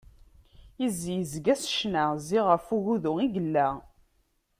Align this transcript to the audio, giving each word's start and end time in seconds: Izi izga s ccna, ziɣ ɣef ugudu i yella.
Izi 0.85 1.13
izga 1.21 1.55
s 1.61 1.63
ccna, 1.73 2.03
ziɣ 2.27 2.45
ɣef 2.53 2.65
ugudu 2.75 3.13
i 3.25 3.27
yella. 3.33 3.67